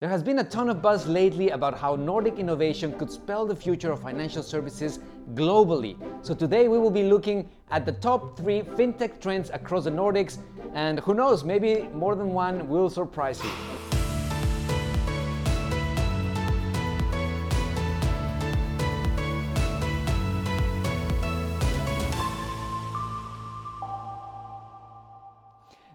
[0.00, 3.54] There has been a ton of buzz lately about how Nordic innovation could spell the
[3.54, 4.98] future of financial services
[5.34, 5.94] globally.
[6.24, 10.38] So today we will be looking at the top three fintech trends across the Nordics,
[10.72, 13.89] and who knows, maybe more than one will surprise you.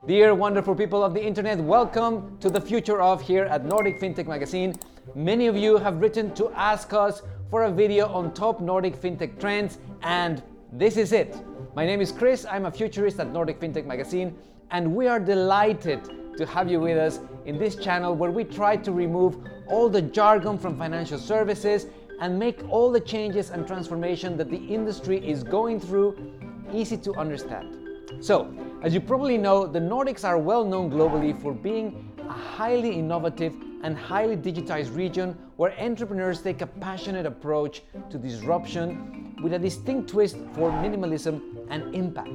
[0.07, 4.27] Dear wonderful people of the internet, welcome to the future of here at Nordic FinTech
[4.27, 4.75] Magazine.
[5.15, 9.39] Many of you have written to ask us for a video on top Nordic FinTech
[9.39, 11.35] trends, and this is it.
[11.75, 14.37] My name is Chris, I'm a futurist at Nordic FinTech Magazine,
[14.69, 16.03] and we are delighted
[16.37, 20.03] to have you with us in this channel where we try to remove all the
[20.03, 21.87] jargon from financial services
[22.21, 26.15] and make all the changes and transformation that the industry is going through
[26.71, 27.75] easy to understand.
[28.19, 28.53] So,
[28.85, 33.55] as you probably know, the Nordics are well known globally for being a highly innovative
[33.81, 40.11] and highly digitized region where entrepreneurs take a passionate approach to disruption with a distinct
[40.11, 42.29] twist for minimalism and impact.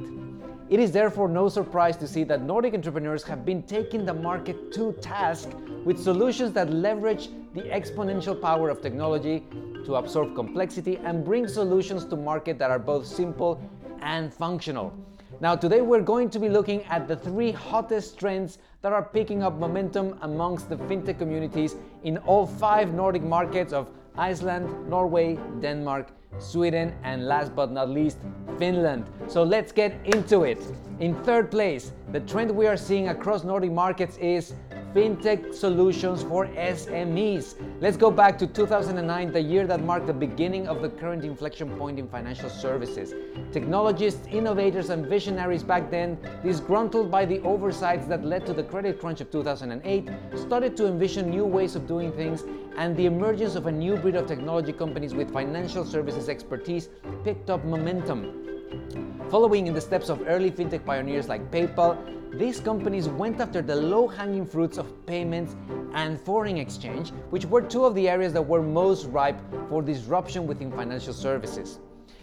[0.69, 4.73] It is therefore no surprise to see that Nordic entrepreneurs have been taking the market
[4.73, 5.47] to task
[5.85, 9.45] with solutions that leverage the exponential power of technology
[9.85, 13.57] to absorb complexity and bring solutions to market that are both simple
[14.01, 14.93] and functional.
[15.41, 19.41] Now, today we're going to be looking at the three hottest trends that are picking
[19.41, 26.09] up momentum amongst the fintech communities in all five Nordic markets of Iceland, Norway, Denmark,
[26.37, 28.19] Sweden, and last but not least,
[28.59, 29.09] Finland.
[29.27, 30.59] So let's get into it.
[31.01, 34.53] In third place, the trend we are seeing across Nordic markets is
[34.93, 37.55] fintech solutions for SMEs.
[37.81, 41.75] Let's go back to 2009, the year that marked the beginning of the current inflection
[41.75, 43.15] point in financial services.
[43.51, 48.99] Technologists, innovators, and visionaries back then, disgruntled by the oversights that led to the credit
[48.99, 52.43] crunch of 2008, started to envision new ways of doing things,
[52.77, 56.89] and the emergence of a new breed of technology companies with financial services expertise
[57.23, 59.10] picked up momentum.
[59.31, 61.95] Following in the steps of early fintech pioneers like PayPal,
[62.37, 65.55] these companies went after the low hanging fruits of payments
[65.93, 69.39] and foreign exchange, which were two of the areas that were most ripe
[69.69, 71.79] for disruption within financial services.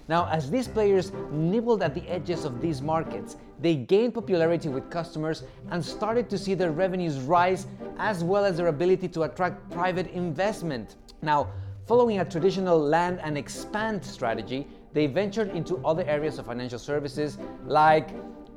[0.07, 4.91] Now, as these players nibbled at the edges of these markets, they gained popularity with
[4.91, 7.67] customers and started to see their revenues rise
[7.97, 10.97] as well as their ability to attract private investment.
[11.23, 11.49] Now,
[11.87, 14.67] following a traditional land and expand strategy,
[14.99, 18.09] they ventured into other areas of financial services like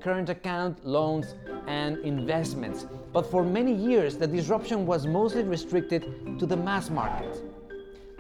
[0.02, 1.36] current account, loans,
[1.68, 2.88] and investments.
[3.14, 7.44] But for many years, the disruption was mostly restricted to the mass market.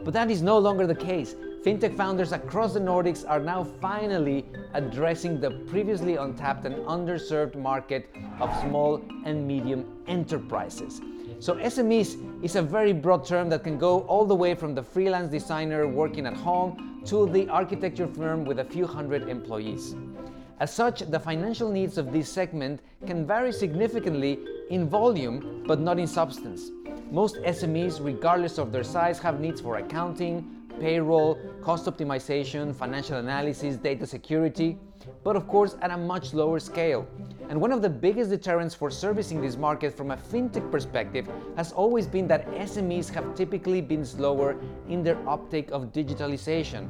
[0.04, 1.36] But that is no longer the case.
[1.66, 4.46] Fintech founders across the Nordics are now finally
[4.76, 8.08] addressing the previously untapped and underserved market
[8.40, 11.02] of small and medium enterprises.
[11.41, 14.84] So SMEs is a very broad term that can go all the way from the
[14.84, 19.96] freelance designer working at home to the architecture firm with a few hundred employees.
[20.59, 24.38] As such, the financial needs of this segment can vary significantly
[24.69, 26.69] in volume but not in substance.
[27.09, 30.47] Most SMEs, regardless of their size, have needs for accounting,
[30.79, 34.78] payroll, cost optimization, financial analysis, data security,
[35.24, 37.08] but of course at a much lower scale.
[37.50, 41.72] And one of the biggest deterrents for servicing this market from a fintech perspective has
[41.72, 44.56] always been that SMEs have typically been slower
[44.88, 46.88] in their uptake of digitalization.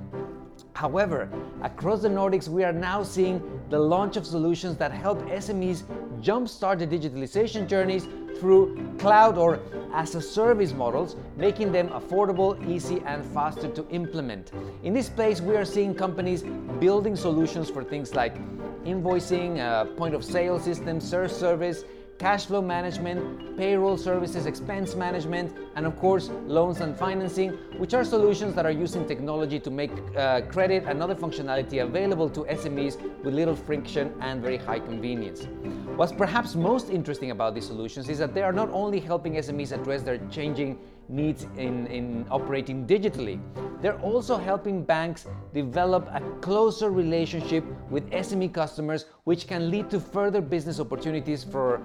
[0.74, 1.30] However,
[1.64, 5.84] across the Nordics, we are now seeing the launch of solutions that help SMEs
[6.22, 8.08] jumpstart the digitalization journeys
[8.42, 9.60] through cloud or
[9.94, 14.52] as a service models, making them affordable, easy, and faster to implement.
[14.82, 16.42] In this place, we are seeing companies
[16.80, 18.36] building solutions for things like
[18.84, 21.84] invoicing, uh, point of sale systems, search service,
[22.22, 27.50] cash flow management, payroll services, expense management, and of course, loans and financing,
[27.80, 32.30] which are solutions that are using technology to make uh, credit and other functionality available
[32.30, 35.48] to SMEs with little friction and very high convenience.
[35.96, 39.72] What's perhaps most interesting about these solutions is that they are not only helping SMEs
[39.72, 40.78] address their changing
[41.10, 43.42] needs in, in operating digitally,
[43.82, 45.26] they're also helping banks
[45.56, 51.82] develop a closer relationship with SME customers, which can lead to further business opportunities for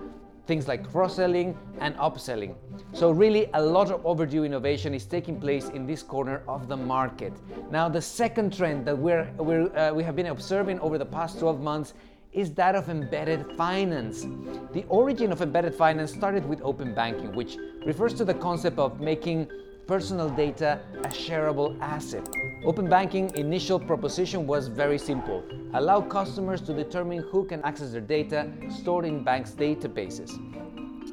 [0.46, 2.54] things like cross-selling and upselling.
[2.92, 6.76] So really a lot of overdue innovation is taking place in this corner of the
[6.76, 7.32] market.
[7.70, 11.38] Now the second trend that we're, we're uh, we have been observing over the past
[11.38, 11.94] 12 months
[12.32, 14.26] is that of embedded finance.
[14.72, 19.00] The origin of embedded finance started with open banking, which refers to the concept of
[19.00, 19.48] making
[19.86, 22.28] personal data a shareable asset.
[22.64, 25.44] Open banking initial proposition was very simple.
[25.74, 30.40] Allow customers to determine who can access their data stored in banks' databases.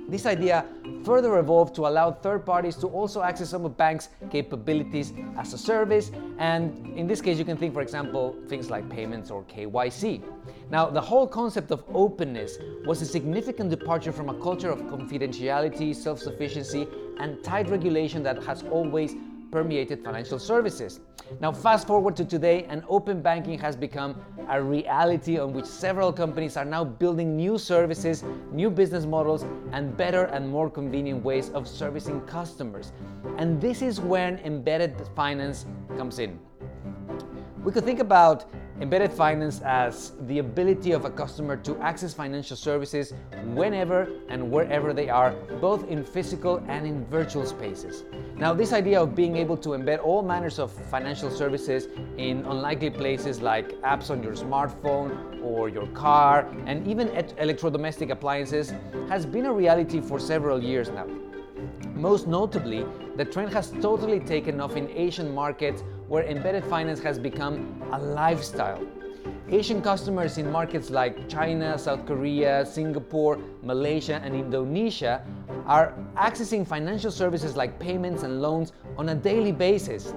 [0.10, 0.66] This idea
[1.04, 5.58] further evolved to allow third parties to also access some of banks' capabilities as a
[5.58, 6.12] service.
[6.38, 10.22] And in this case, you can think, for example, things like payments or KYC.
[10.70, 15.96] Now, the whole concept of openness was a significant departure from a culture of confidentiality,
[15.96, 16.88] self sufficiency,
[17.20, 19.16] and tight regulation that has always
[19.52, 21.00] permeated financial services.
[21.40, 24.20] Now, fast forward to today, and open banking has become
[24.50, 29.96] a reality on which several companies are now building new services, new business models, and
[29.96, 32.92] better and more convenient ways of servicing customers.
[33.38, 35.66] And this is when embedded finance
[35.98, 36.40] comes in.
[37.64, 38.46] We could think about
[38.82, 43.14] Embedded finance as the ability of a customer to access financial services
[43.54, 45.32] whenever and wherever they are,
[45.62, 48.04] both in physical and in virtual spaces.
[48.36, 51.88] Now, this idea of being able to embed all manners of financial services
[52.18, 58.74] in unlikely places like apps on your smartphone or your car, and even electrodomestic appliances,
[59.08, 61.08] has been a reality for several years now.
[61.94, 62.86] Most notably,
[63.16, 68.00] the trend has totally taken off in Asian markets where embedded finance has become a
[68.00, 68.82] lifestyle.
[69.50, 75.24] Asian customers in markets like China, South Korea, Singapore, Malaysia, and Indonesia
[75.66, 80.14] are accessing financial services like payments and loans on a daily basis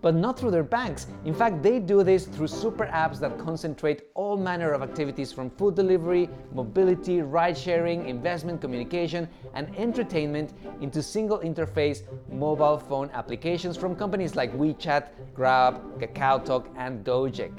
[0.00, 1.06] but not through their banks.
[1.24, 5.50] In fact, they do this through super apps that concentrate all manner of activities from
[5.50, 13.76] food delivery, mobility, ride sharing, investment, communication, and entertainment into single interface mobile phone applications
[13.76, 17.52] from companies like WeChat, Grab, KakaoTalk, and Gojek.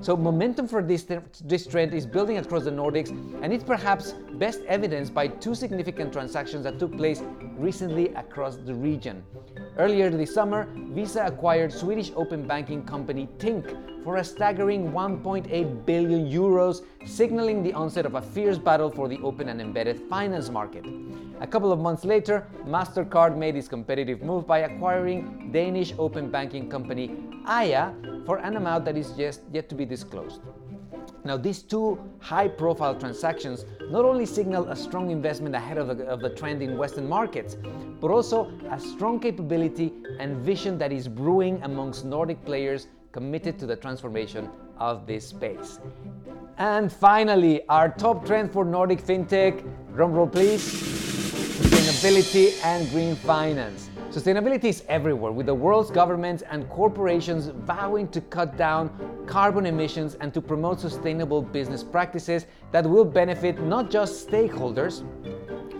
[0.00, 1.06] So momentum for this,
[1.44, 3.10] this trend is building across the Nordics,
[3.42, 7.22] and it's perhaps best evidenced by two significant transactions that took place
[7.56, 9.22] recently across the region.
[9.78, 16.28] Earlier this summer, Visa acquired Swedish open banking company Tink for a staggering 1.8 billion
[16.28, 20.84] euros, signaling the onset of a fierce battle for the open and embedded finance market.
[21.40, 26.68] A couple of months later, MasterCard made its competitive move by acquiring Danish open banking
[26.68, 27.10] company
[27.46, 30.40] Aiia for an amount that is just yet to be disclosed.
[31.28, 36.06] Now, these two high profile transactions not only signal a strong investment ahead of the,
[36.06, 37.54] of the, trend in Western markets,
[38.00, 43.66] but also a strong capability and vision that is brewing amongst Nordic players committed to
[43.66, 44.48] the transformation
[44.78, 45.80] of this space.
[46.56, 49.62] And finally, our top trend for Nordic fintech,
[49.94, 53.90] drumroll please, sustainability and green finance.
[54.10, 58.88] Sustainability is everywhere, with the world's governments and corporations vowing to cut down
[59.26, 65.04] carbon emissions and to promote sustainable business practices that will benefit not just stakeholders,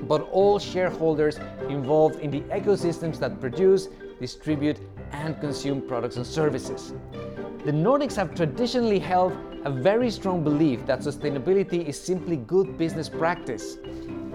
[0.06, 1.38] but all shareholders
[1.70, 3.88] involved in the ecosystems that produce,
[4.20, 4.78] distribute,
[5.12, 6.92] and consume products and services.
[7.64, 9.32] The Nordics have traditionally held
[9.64, 13.78] a very strong belief that sustainability is simply good business practice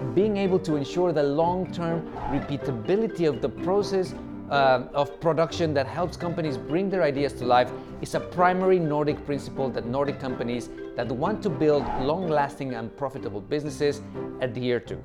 [0.04, 4.14] being able to ensure the long term repeatability of the process
[4.50, 7.72] uh, of production that helps companies bring their ideas to life
[8.02, 12.96] is a primary Nordic principle that Nordic companies that want to build long lasting and
[12.96, 14.02] profitable businesses
[14.42, 14.98] adhere to.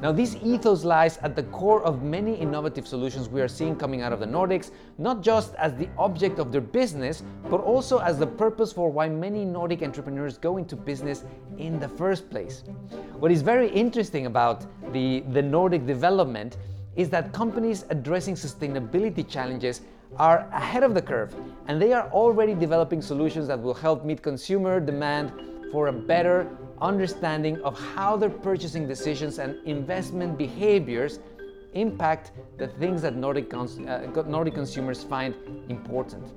[0.00, 4.02] Now, this ethos lies at the core of many innovative solutions we are seeing coming
[4.02, 8.18] out of the Nordics, not just as the object of their business, but also as
[8.18, 11.24] the purpose for why many Nordic entrepreneurs go into business
[11.58, 12.64] in the first place.
[13.18, 16.56] What is very interesting about the, the Nordic development
[16.96, 19.82] is that companies addressing sustainability challenges
[20.18, 21.34] are ahead of the curve
[21.68, 25.32] and they are already developing solutions that will help meet consumer demand
[25.70, 26.48] for a better
[26.80, 31.20] understanding of how their purchasing decisions and investment behaviors
[31.72, 35.34] impact the things that Nordic, cons- uh, Nordic consumers find
[35.68, 36.32] important.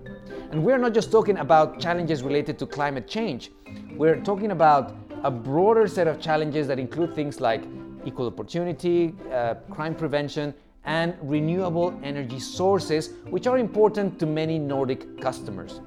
[0.52, 3.52] And we're not just talking about challenges related to climate change,
[3.96, 7.64] we're talking about a broader set of challenges that include things like
[8.06, 10.54] equal opportunity, uh, crime prevention,
[10.86, 15.82] and renewable energy sources, which are important to many Nordic customers.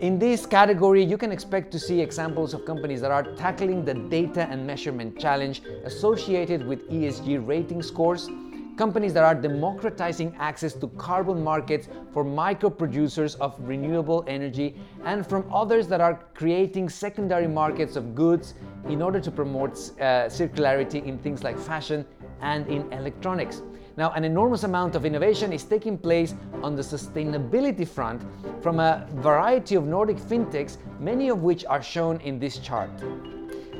[0.00, 3.94] In this category, you can expect to see examples of companies that are tackling the
[3.94, 8.30] data and measurement challenge associated with ESG rating scores,
[8.76, 15.26] companies that are democratizing access to carbon markets for micro producers of renewable energy, and
[15.26, 18.54] from others that are creating secondary markets of goods
[18.88, 22.06] in order to promote uh, circularity in things like fashion
[22.40, 23.62] and in electronics.
[23.98, 28.22] Now, an enormous amount of innovation is taking place on the sustainability front
[28.62, 32.90] from a variety of Nordic fintechs, many of which are shown in this chart.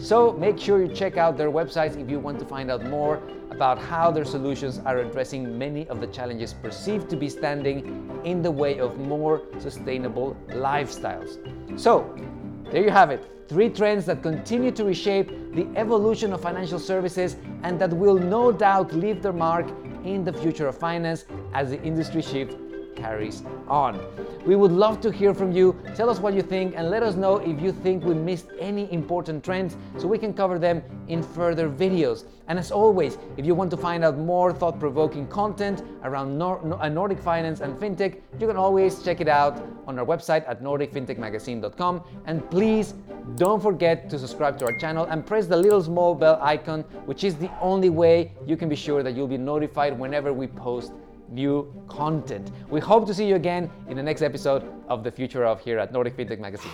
[0.01, 3.23] So make sure you check out their websites if you want to find out more
[3.53, 8.43] about how their solutions are addressing many of the challenges perceived to be standing in
[8.43, 11.39] the way of more sustainable lifestyles.
[11.79, 12.13] So,
[12.71, 13.25] there you have it.
[13.49, 18.53] Three trends that continue to reshape the evolution of financial services and that will no
[18.53, 19.67] doubt leave their mark
[20.05, 22.57] in the future of finance as the industry shift
[22.99, 24.01] carries on.
[24.45, 25.77] We would love to hear from you.
[25.95, 28.93] Tell us what you think and let us know if you think we missed any
[28.93, 32.25] important trends so we can cover them in further videos.
[32.49, 36.83] And as always, if you want to find out more thought provoking content around Nor-
[36.83, 40.63] uh, Nordic finance and fintech, you can always check it out on our website at
[40.63, 42.03] nordicfintechmagazine.com.
[42.27, 42.95] And please
[43.37, 47.23] don't forget to subscribe to our channel and press the little small bell icon, which
[47.23, 50.93] is the only way you can be sure that you'll be notified whenever we post
[51.29, 52.51] new content.
[52.69, 55.79] We hope to see you again in the next episode of The Future of here
[55.79, 56.73] at Nordic Fintech Magazine.